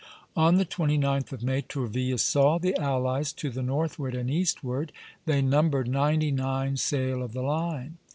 [0.35, 4.91] On the 29th of May, Tourville saw the allies to the northward and eastward;
[5.27, 7.99] they numbered ninety nine sail of the line.